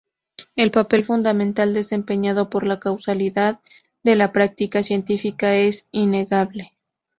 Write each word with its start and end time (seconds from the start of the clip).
El 0.55 0.71
papel 0.71 1.05
fundamental 1.05 1.75
desempeñado 1.75 2.49
por 2.49 2.65
la 2.65 2.79
causalidad 2.79 3.59
en 4.03 4.17
la 4.17 4.31
práctica 4.33 4.81
científica 4.81 5.53
es 5.55 5.85
innegable. 5.91 6.71